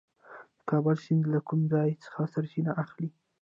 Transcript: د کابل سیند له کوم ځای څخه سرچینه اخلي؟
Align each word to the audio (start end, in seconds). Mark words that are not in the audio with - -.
د 0.57 0.59
کابل 0.69 0.95
سیند 1.05 1.23
له 1.33 1.39
کوم 1.47 1.61
ځای 1.73 1.89
څخه 2.03 2.21
سرچینه 2.33 2.71
اخلي؟ 2.83 3.09